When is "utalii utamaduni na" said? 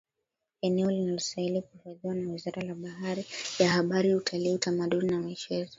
4.15-5.19